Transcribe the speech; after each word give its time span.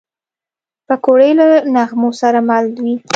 پکورې 0.87 1.29
له 1.39 1.47
نغمو 1.75 2.09
سره 2.21 2.39
مل 2.47 2.65
وي 2.83 2.95